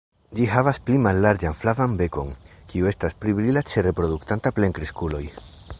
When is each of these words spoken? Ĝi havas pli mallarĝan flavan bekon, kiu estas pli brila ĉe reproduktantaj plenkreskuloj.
Ĝi 0.37 0.45
havas 0.51 0.79
pli 0.87 0.95
mallarĝan 1.07 1.57
flavan 1.59 1.93
bekon, 1.99 2.33
kiu 2.73 2.91
estas 2.93 3.19
pli 3.25 3.35
brila 3.41 3.65
ĉe 3.73 3.87
reproduktantaj 3.91 4.55
plenkreskuloj. 4.61 5.25